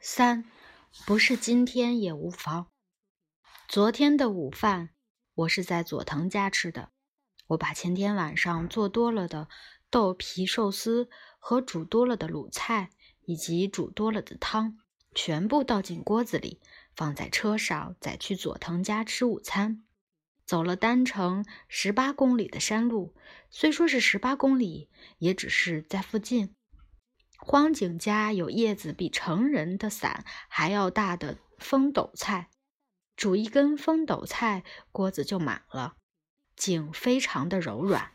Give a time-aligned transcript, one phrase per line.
[0.00, 0.44] 三，
[1.06, 2.68] 不是今天也无妨。
[3.68, 4.90] 昨天的午饭
[5.34, 6.90] 我是在佐藤家吃的。
[7.48, 9.48] 我把前天晚上做多了的
[9.90, 11.08] 豆皮寿司
[11.40, 12.90] 和煮多了的卤菜，
[13.24, 14.78] 以及煮多了的汤，
[15.14, 16.60] 全部倒进锅子里，
[16.94, 19.84] 放在车上，再去佐藤家吃午餐。
[20.46, 23.16] 走了单程十八公里的山路，
[23.50, 24.88] 虽说是十八公里，
[25.18, 26.54] 也只是在附近。
[27.38, 32.50] 荒井家有叶子比成人的伞还要大的风斗菜，
[33.16, 35.94] 煮一根风斗菜，锅子就满了。
[36.54, 38.10] 茎非常的柔软，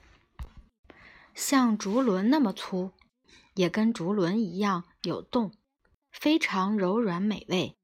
[1.34, 2.92] 像竹轮那么粗，
[3.56, 5.54] 也跟竹轮一样有洞，
[6.12, 7.78] 非常柔软美味。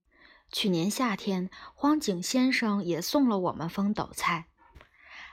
[0.52, 4.48] 去年夏天，荒井先生也送了我们风斗菜，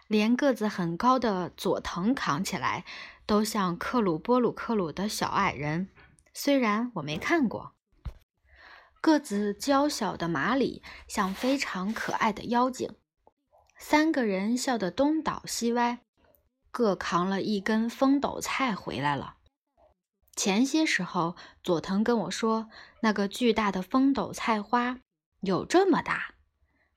[0.07, 2.85] 连个子很高的佐藤扛起来，
[3.27, 5.89] 都像克鲁波鲁克鲁的小矮人。
[6.39, 7.73] 虽然我没看过，
[9.01, 12.95] 个子娇小的马里像非常可爱的妖精。
[13.79, 16.01] 三个人笑得东倒西歪，
[16.71, 19.37] 各扛了一根风斗菜回来了。
[20.35, 22.69] 前些时候，佐藤跟我说，
[23.01, 25.01] 那个巨大的风斗菜花
[25.41, 26.35] 有这么大，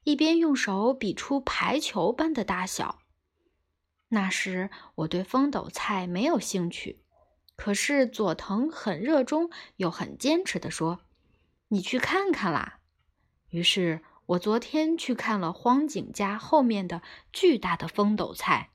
[0.04, 3.00] 一边用手比出排球般的大小。
[4.10, 7.06] 那时我对风斗菜没有兴趣。
[7.60, 11.02] 可是佐藤很热衷又很坚持地说
[11.68, 12.80] ：“你去看看啦。”
[13.52, 17.02] 于是我昨天去看了荒井家后面的
[17.34, 18.70] 巨大的风斗菜。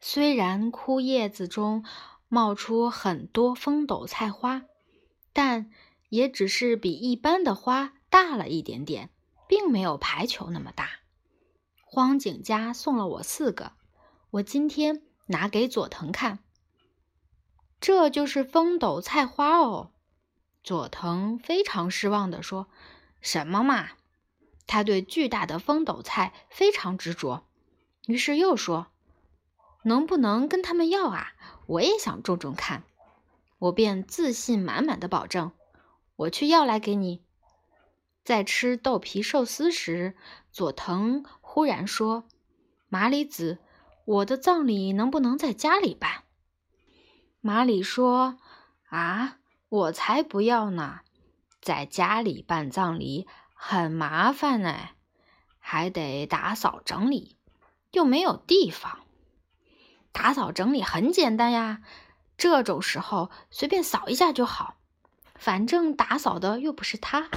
[0.00, 1.84] 虽然枯叶子中
[2.28, 4.62] 冒出很多风斗菜花，
[5.32, 5.72] 但
[6.08, 9.10] 也只是比一般的花大了一点点，
[9.48, 10.88] 并没有排球那么大。
[11.84, 13.72] 荒井家送了我四个，
[14.30, 16.38] 我今天拿给佐藤看。
[17.80, 19.90] 这就是风斗菜花哦，
[20.62, 22.68] 佐藤非常失望地说
[23.22, 23.88] ：“什么嘛？”
[24.68, 27.46] 他对巨大的风斗菜非常执着，
[28.06, 28.88] 于是又说
[29.82, 31.32] ：“能不能跟他们要啊？
[31.66, 32.84] 我也想种种看。”
[33.58, 35.52] 我便自信满满的保证
[36.16, 37.22] ：“我去要来给你。”
[38.22, 40.14] 在吃豆皮寿司时，
[40.52, 42.24] 佐藤忽然说
[42.88, 43.58] ：“麻里子，
[44.04, 46.24] 我的葬礼能不能在家里办？”
[47.42, 48.38] 马里说
[48.90, 49.38] ：“啊，
[49.70, 51.00] 我才不要呢！
[51.62, 54.76] 在家里办葬礼很麻烦呢，
[55.58, 57.38] 还得打扫整理，
[57.92, 59.00] 又没有地方。
[60.12, 61.80] 打扫整理很简单呀，
[62.36, 64.76] 这种时候随便扫一下就好。
[65.34, 67.30] 反正打扫的又不是他。”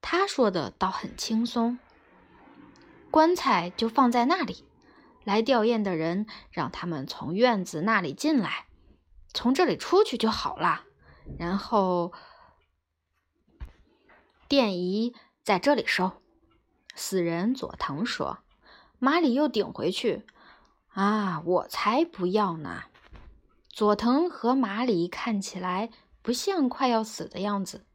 [0.00, 1.78] 他说的倒很轻松。
[3.10, 4.64] 棺材就放在那里，
[5.24, 8.66] 来吊唁的人让他们从院子那里进来。
[9.32, 10.82] 从这里出去就好了，
[11.38, 12.12] 然后
[14.48, 15.14] 电仪
[15.44, 16.12] 在这里收。
[16.96, 18.38] 死人佐藤说
[18.98, 20.26] ：“马里又顶回去
[20.88, 22.82] 啊，我才不要呢！”
[23.70, 25.90] 佐藤和马里看起来
[26.22, 27.86] 不像快要死的样子。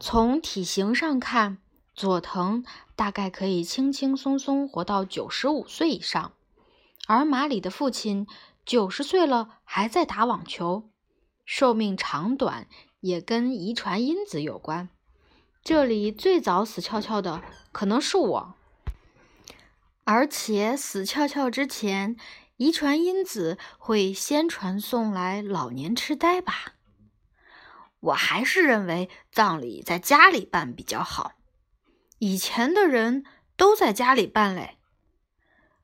[0.00, 1.58] 从体型上看，
[1.94, 2.64] 佐藤
[2.96, 6.32] 大概可以轻轻松松活到九十五岁以上，
[7.06, 8.26] 而马里的父亲。
[8.66, 10.90] 九十岁了还在打网球，
[11.44, 12.66] 寿命长短
[12.98, 14.88] 也跟遗传因子有关。
[15.62, 18.54] 这里最早死翘翘的可能是我，
[20.02, 22.16] 而且死翘翘之前，
[22.56, 26.74] 遗传因子会先传送来老年痴呆吧？
[28.00, 31.34] 我还是认为葬礼在家里办比较好。
[32.18, 33.24] 以前的人
[33.56, 34.75] 都在家里办嘞。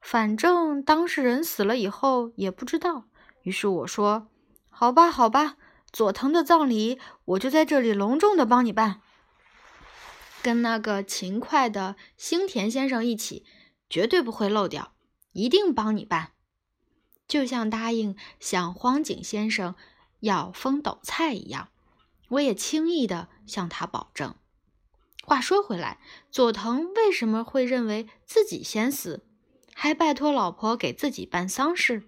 [0.02, 3.04] 反正当事人死了以后也不知道，
[3.44, 4.28] 于是我说
[4.68, 5.56] ：“好吧，好吧，
[5.92, 9.00] 佐藤的葬礼我就在这里隆重的帮你办，
[10.42, 13.46] 跟那个勤快的星田先生一起，
[13.88, 14.92] 绝对不会漏掉，
[15.32, 16.32] 一定帮你办，
[17.28, 19.76] 就像答应向荒井先生
[20.18, 21.68] 要风斗菜一样，
[22.30, 24.34] 我也轻易的向他保证。
[25.24, 26.00] 话说回来，
[26.32, 29.24] 佐藤为什么会认为自己先死？”
[29.82, 32.04] 还拜托老婆给自己办丧事，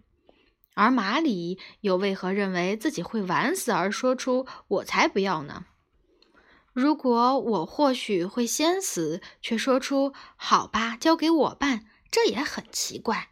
[0.74, 4.46] 而马里又为何认为自己会晚死而说出
[4.78, 5.66] “我才不要呢”？
[6.72, 13.30] 如果我或许会先死，却说出“好吧，交给我办”，这也很奇怪。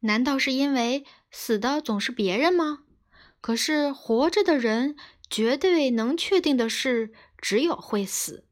[0.00, 2.80] 难道是因为死的总是别人吗？
[3.40, 4.96] 可是活着的人
[5.30, 8.44] 绝对能确定的事，只有会死。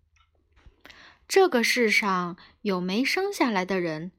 [1.26, 4.12] 这个世上有没生下来的人。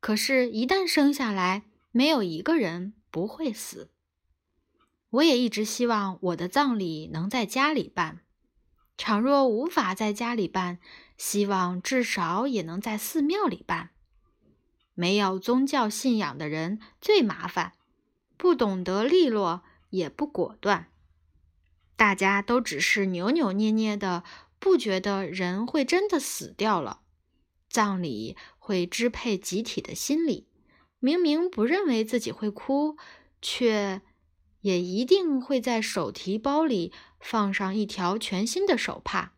[0.00, 3.90] 可是，一旦生下来，没有一个人不会死。
[5.10, 8.20] 我也一直希望我的葬礼能在家里办，
[8.96, 10.78] 倘若无法在家里办，
[11.16, 13.90] 希望至少也能在寺庙里办。
[14.94, 17.72] 没有宗教信仰的人最麻烦，
[18.36, 20.88] 不懂得利落，也不果断。
[21.96, 24.22] 大家都只是扭扭捏捏的，
[24.58, 27.00] 不觉得人会真的死掉了。
[27.70, 28.36] 葬礼
[28.68, 30.46] 会支配集体的心理，
[31.00, 32.98] 明明不认为自己会哭，
[33.40, 34.02] 却
[34.60, 39.32] 也一定会在手提包里放上一条全新的手帕。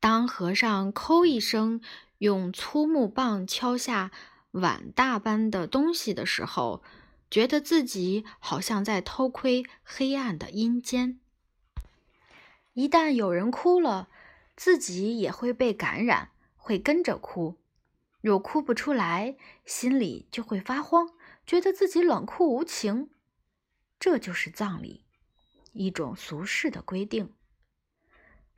[0.00, 1.80] 当和尚“抠”一声，
[2.18, 4.10] 用粗木棒敲下
[4.50, 6.82] 碗大般的东西的时候，
[7.30, 11.20] 觉得自己好像在偷窥黑暗的阴间。
[12.72, 14.08] 一旦有人哭了，
[14.56, 16.30] 自己也会被感染。
[16.62, 17.56] 会跟着哭，
[18.20, 21.10] 若哭不出来，心里就会发慌，
[21.46, 23.10] 觉得自己冷酷无情。
[23.98, 25.06] 这就是葬礼，
[25.72, 27.34] 一种俗世的规定。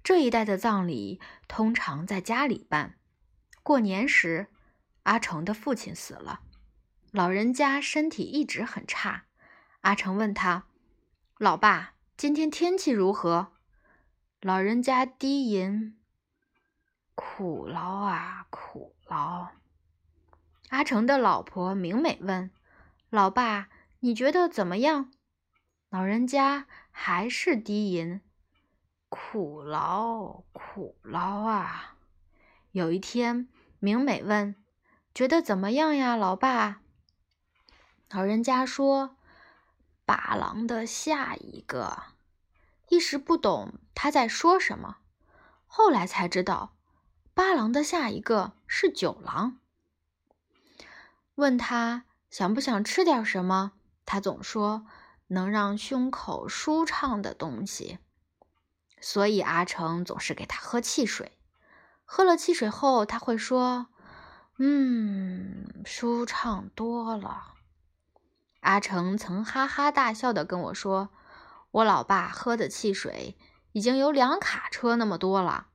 [0.03, 2.99] 这一代的葬礼通常在家里办。
[3.63, 4.49] 过年时，
[5.05, 6.41] 阿成的父亲死了，
[7.13, 9.27] 老人家身体一直很差。
[9.83, 10.67] 阿成问他
[11.39, 13.53] ：“老爸，今天天气如何？”
[14.43, 15.97] 老人家低吟。
[17.15, 19.49] 苦劳啊，苦劳！
[20.71, 22.51] 阿成的老婆明美问
[23.11, 23.69] ：“老爸，
[24.01, 25.13] 你觉得怎么样？”
[25.91, 28.23] 老人家还是低吟
[29.11, 31.97] ：“苦劳，苦劳啊！”
[32.73, 33.49] 有一天，
[33.79, 34.55] 明美问
[35.15, 36.81] ：“觉得怎么样呀，老爸？”
[38.09, 39.17] 老人家说
[40.07, 42.05] ：“把郎的下一个。”
[42.89, 44.97] 一时不懂他在说什么，
[45.67, 46.75] 后来才知道。
[47.35, 49.59] 八郎的下一个是九郎。
[51.37, 53.73] 问他想不想吃点什么，
[54.05, 54.87] 他总说
[55.29, 57.99] 能让胸口舒畅的东西。
[59.01, 61.39] 所以阿成总是给他喝汽水。
[62.05, 63.87] 喝了汽水后，他会说
[64.59, 67.55] ：“嗯，舒畅多了。”
[68.61, 71.09] 阿成曾哈哈大笑的跟我说
[71.73, 73.37] ：“我老爸喝的汽水
[73.73, 75.69] 已经有两卡车那么多了。”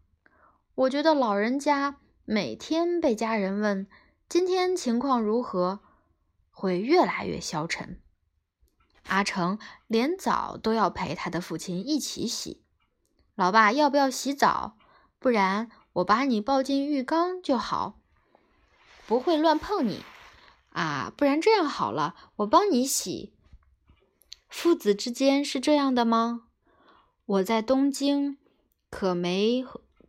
[0.78, 3.88] 我觉得老人家每天被家人问
[4.30, 5.80] 今天情况如何，
[6.52, 8.00] 会越来越消沉。
[9.08, 9.58] 阿成
[9.88, 12.62] 连澡都要陪他的父亲一起洗。
[13.34, 14.78] 老爸要不要洗澡？
[15.18, 18.00] 不然我把你抱进浴缸就好，
[19.08, 20.04] 不会乱碰你
[20.70, 21.12] 啊。
[21.18, 23.34] 不然这样好了，我帮你洗。
[24.48, 26.44] 父子之间是这样的吗？
[27.26, 28.38] 我在东京
[28.92, 29.66] 可没。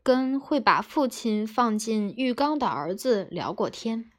[0.08, 4.10] 跟会把父亲放进浴缸的儿子聊过天。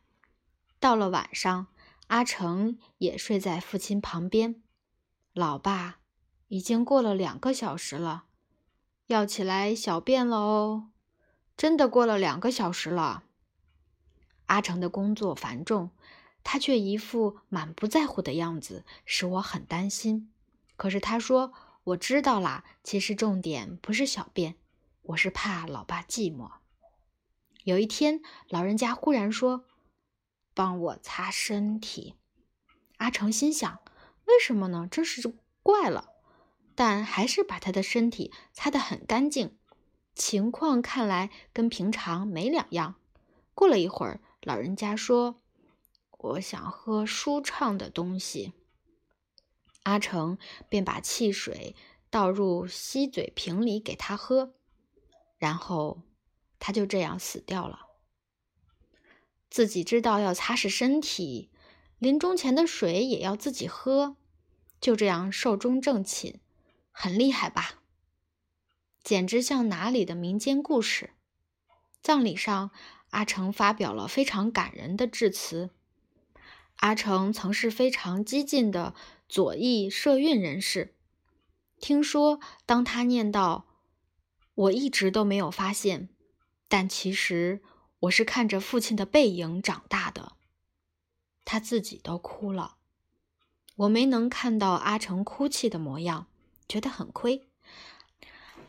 [0.80, 1.66] 到了晚上，
[2.10, 4.62] 阿成也睡在父亲旁边。
[5.34, 5.98] 老爸，
[6.50, 8.26] 已经过了两个小时了，
[9.08, 10.90] 要起来小便了哦。
[11.58, 13.24] 真的过了两个小时了。
[14.46, 15.90] 阿成的工作繁重，
[16.44, 20.32] 他却一副满不在乎的样子，使我很担心。
[20.76, 21.52] 可是他说
[21.86, 24.54] ：“我知道啦，其实重点不是小便。”
[25.10, 26.52] 我是怕老爸寂寞。
[27.64, 29.66] 有一天，老人家忽然说
[30.54, 32.14] ：“帮我擦身体。”
[32.98, 33.80] 阿成心想
[34.26, 34.88] ：“为什么呢？
[34.90, 35.34] 真是
[35.64, 36.10] 怪了。”
[36.76, 39.58] 但还是把他的身体擦得很干净，
[40.14, 42.96] 情况看来跟平常没两样。
[43.56, 45.42] 过了一会儿，老人家说
[46.20, 48.54] ：“我想喝舒畅的东西。”
[49.84, 50.38] 阿成
[50.70, 51.76] 便把汽水
[52.12, 54.54] 倒入吸嘴瓶里给他喝。
[55.40, 56.04] 然后
[56.60, 57.88] 他就这样死掉了。
[59.50, 61.50] 自己知道要擦拭身体，
[61.98, 64.18] 临终前的水也要自己喝，
[64.80, 66.40] 就这样寿终正寝，
[66.92, 67.80] 很厉害吧？
[69.02, 71.12] 简直像哪里的民间故事。
[72.02, 72.70] 葬礼上，
[73.10, 75.72] 阿成发表了非常感人的致辞。
[76.76, 78.94] 阿成曾是非常激进的
[79.28, 80.96] 左翼社运人士，
[81.80, 83.69] 听说当他念到。
[84.60, 86.10] 我一直都没有发现，
[86.68, 87.62] 但其实
[88.02, 90.34] 我是看着父亲的背影长大的。
[91.46, 92.76] 他自己都哭了，
[93.78, 96.28] 我没能看到阿成哭泣的模样，
[96.68, 97.48] 觉得很亏。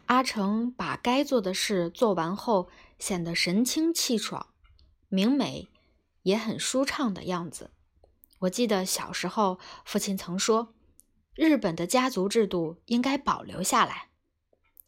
[0.07, 2.69] 阿成把该做的事做完后，
[3.01, 4.47] 显得神清气爽、
[5.09, 5.69] 明美，
[6.23, 7.73] 也很舒畅的样子。
[8.41, 10.73] 我记得小时候，父亲曾说，
[11.35, 14.10] 日本的家族制度应该保留下来。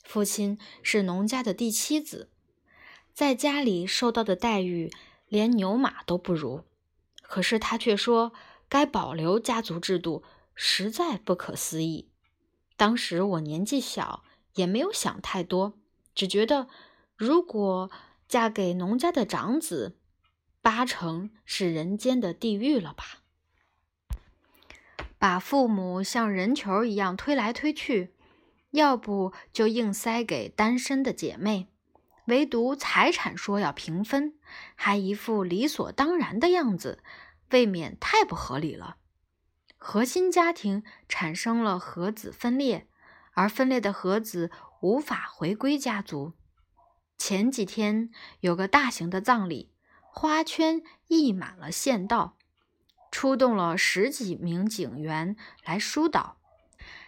[0.02, 2.28] 父亲是农家的第七子，
[3.14, 4.90] 在家里受到的待遇
[5.28, 6.64] 连牛马都不如。
[7.22, 8.32] 可是他却说
[8.68, 10.22] 该保留家族制度，
[10.54, 12.10] 实在不可思议。
[12.76, 14.22] 当时我年纪小，
[14.54, 15.78] 也没有想太多，
[16.14, 16.68] 只觉得
[17.16, 17.90] 如果
[18.28, 19.96] 嫁给农家的长子，
[20.60, 23.22] 八成是人间的地狱了吧？
[25.18, 28.12] 把父母像人球一样推来推去，
[28.72, 31.68] 要不就硬塞给单身的姐妹，
[32.26, 34.34] 唯独财产说要平分，
[34.74, 37.02] 还一副理所当然的样子，
[37.50, 38.96] 未免太不合理了。
[39.76, 42.88] 核心家庭产生了核子分裂，
[43.32, 44.50] 而分裂的核子
[44.80, 46.32] 无法回归家族。
[47.18, 48.10] 前几天
[48.40, 49.70] 有个大型的葬礼，
[50.10, 52.36] 花圈溢满了县道，
[53.10, 56.38] 出动了十几名警员来疏导。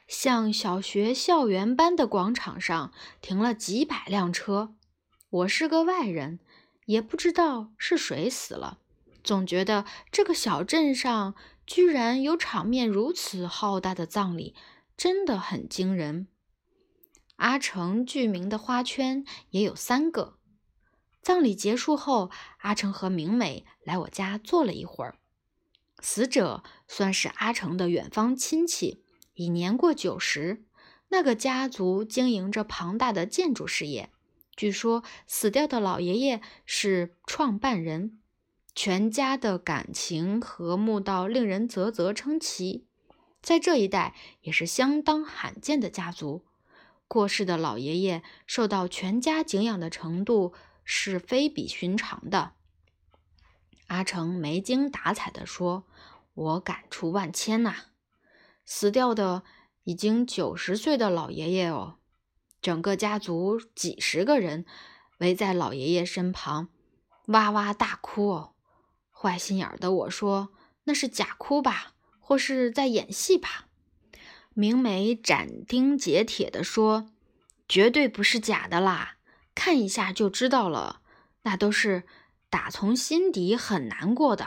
[0.07, 4.75] 像小学校园般的广场上停了几百辆车。
[5.31, 6.41] 我是个外人，
[6.87, 8.79] 也不知道是谁死了，
[9.23, 11.35] 总觉得这个小镇上。
[11.67, 14.55] 居然有场面如此浩大的葬礼，
[14.99, 16.29] 真的很惊人。
[17.37, 20.37] 阿成具名的花圈也有三个。
[21.23, 25.17] 葬礼结束后，阿成和明美来我家坐了一会儿。
[26.01, 29.03] 死者算是阿成的远方亲戚，
[29.35, 30.65] 已年过九十。
[31.09, 34.11] 那个家族经营着庞大的建筑事业，
[34.57, 38.19] 据说死掉的老爷爷是创办人。
[38.75, 42.85] 全家的感情和睦到令人啧啧称奇，
[43.41, 46.45] 在这一代也是相当罕见的家族。
[47.07, 52.55] 过世的老爷爷受到全家敬仰的程度是非比寻常的。
[53.87, 55.85] 阿成没精打采地说
[56.35, 57.77] ：“我感触万千呐，
[58.65, 59.43] 死掉的
[59.85, 61.97] 已经九十岁的老爷爷哦，
[62.63, 64.65] 整个家族几十个人
[65.19, 66.69] 围在老爷爷身旁，
[67.27, 68.55] 哇哇大哭哦。”
[69.13, 70.51] 坏心眼的我说
[70.85, 73.67] ：“那是假哭吧，或是在演戏吧？”
[74.53, 77.11] 明梅斩钉截铁地说
[77.69, 79.17] ：“绝对不是假的啦，
[79.55, 81.01] 看一下就知道了。
[81.43, 82.05] 那都是
[82.49, 84.47] 打从心底很难过的。”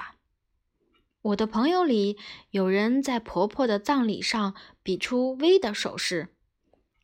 [1.27, 2.17] 我的朋友里
[2.51, 6.29] 有人在婆婆的葬礼上比出 V 的手势，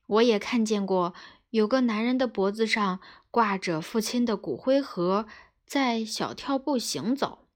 [0.07, 1.13] 我也看见过
[1.49, 5.25] 有个男人的脖子上挂着父亲的骨灰盒，
[5.65, 7.49] 在小跳步行走。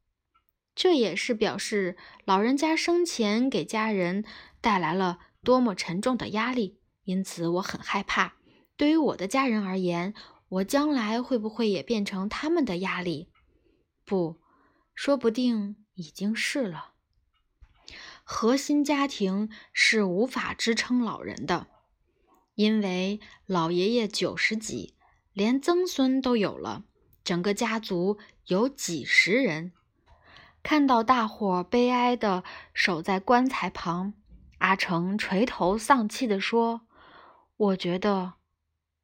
[0.75, 1.95] 这也是表示
[2.25, 4.25] 老人家生前给家人
[4.59, 8.33] 带来了多么沉重的压力，因此我很害怕。
[8.75, 10.13] 对于我的家人而言，
[10.49, 13.29] 我将来会不会也变成他们的压力？
[14.05, 14.41] 不，
[14.93, 16.93] 说不定已经是了。
[18.23, 21.67] 核心家庭是无法支撑老人的，
[22.55, 24.95] 因为老爷爷九十几，
[25.33, 26.83] 连曾孙都有了，
[27.23, 29.71] 整个家族有几十人。
[30.61, 34.13] 看到大伙悲哀的守在棺材旁，
[34.57, 36.81] 阿成垂头丧气地说
[37.55, 38.33] ：“我觉得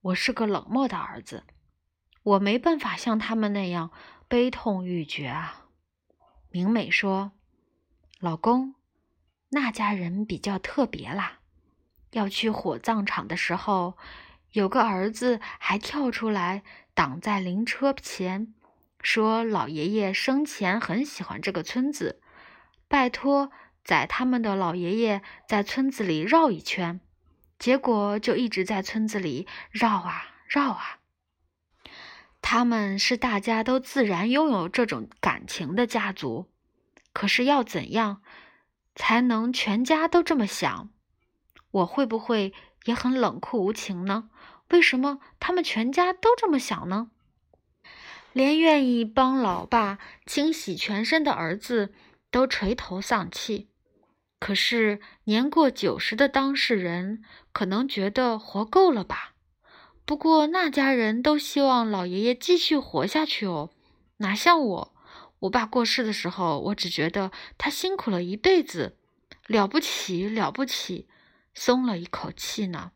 [0.02, 1.46] 我是个冷漠的儿子，
[2.24, 3.92] 我没办法像他们那样
[4.28, 5.62] 悲痛欲绝啊。”
[6.54, 7.32] 明美说
[8.22, 8.76] ：“老公，
[9.50, 11.40] 那家人比较特别啦。
[12.12, 13.98] 要去火葬场的时候，
[14.52, 16.62] 有个儿子还跳出来
[16.94, 18.54] 挡在灵车前。”
[19.02, 22.22] 说老爷爷生前很喜欢这个村子，
[22.88, 23.52] 拜托
[23.84, 27.02] 载他们的老爷爷在村子里绕一圈，
[27.58, 31.00] 结果就一直在村子里绕啊绕啊。
[32.46, 36.52] 他们是大家都自然拥有这种感情的家族，
[37.14, 38.22] 可是要怎样
[38.96, 40.90] 才能全家都这么想？
[41.72, 44.30] 我会不会也很冷酷无情呢？
[44.70, 47.10] 为什么他们全家都这么想呢？
[48.34, 51.94] 连愿意帮老爸清洗全身的儿子
[52.30, 53.70] 都垂头丧气，
[54.40, 57.24] 可是年过九十的当事人
[57.54, 59.33] 可能觉得活够了吧？
[60.06, 63.70] 不过那家人都希望老爷爷继续活下去哦，
[64.18, 64.96] 哪像我，
[65.40, 68.98] 我爸过世的时候，我只觉得他辛苦了一辈子，
[69.48, 71.08] 了不起了不起，
[71.54, 72.92] 松了一口气呢。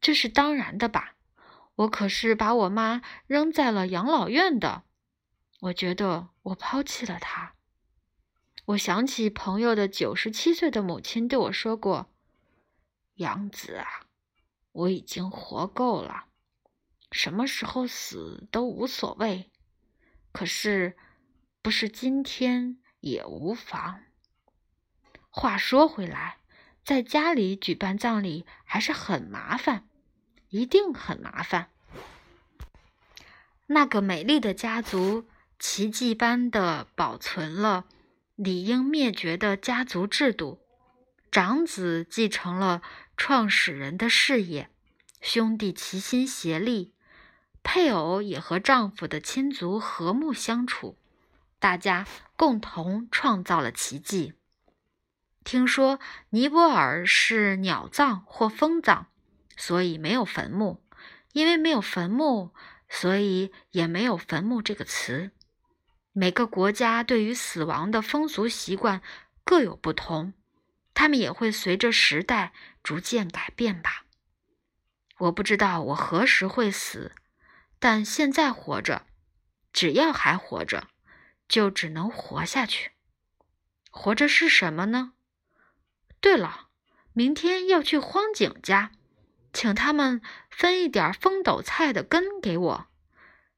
[0.00, 1.14] 这是当然的吧？
[1.76, 4.82] 我可是把我妈扔在了养老院的，
[5.60, 7.54] 我觉得我抛弃了她。
[8.66, 12.08] 我想起朋友的九十七岁的母亲对我说过
[13.16, 14.06] ：“杨子啊，
[14.72, 16.24] 我已经活够了，
[17.10, 19.50] 什么时候死都无所谓。
[20.32, 20.96] 可是，
[21.62, 24.02] 不是今天也无妨。”
[25.30, 26.38] 话说回来，
[26.84, 29.88] 在家里举办葬礼还是很麻烦。
[30.48, 31.70] 一定很麻烦。
[33.68, 35.24] 那个美丽的家族
[35.58, 37.86] 奇迹般的保存了
[38.34, 40.60] 理应灭绝的家族制度，
[41.30, 42.82] 长子继承了
[43.24, 44.68] 创始人的事业，
[45.20, 46.92] 兄弟齐心协力，
[47.62, 50.98] 配偶也和丈夫的亲族和睦相处，
[51.60, 54.32] 大家共同创造了奇迹。
[55.44, 56.00] 听说
[56.30, 59.06] 尼泊尔是鸟葬或风葬，
[59.56, 60.82] 所以没有坟墓。
[61.30, 62.52] 因为没有坟墓，
[62.88, 65.30] 所以也没有坟墓这个词。
[66.10, 69.00] 每个国家对于死亡的风俗习惯
[69.44, 70.34] 各有不同，
[70.92, 74.04] 他们也会随着时代逐渐改变吧。
[75.18, 77.12] 我不知道我何时会死，
[77.78, 79.06] 但现在活着，
[79.72, 80.88] 只要还活着，
[81.46, 82.92] 就只能活下去。
[83.90, 85.12] 活着是什么呢？
[86.20, 86.68] 对了，
[87.12, 88.92] 明天要去荒井家，
[89.52, 90.20] 请他们
[90.50, 92.86] 分一点风斗菜的根给我。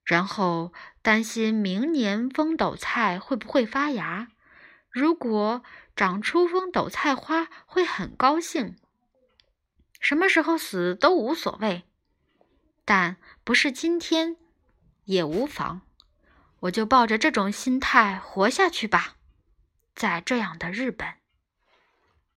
[0.04, 4.28] 然后担心明年风斗菜会不会发芽，
[4.90, 5.62] 如果
[5.96, 8.76] 长出风斗菜花，会很高兴。
[10.04, 11.84] 什么时候死都无所谓，
[12.84, 14.37] 但不是今天
[15.04, 15.80] 也无妨。
[16.61, 19.16] 我就抱着这种心态活下去吧，
[19.94, 21.08] 在这样的日本。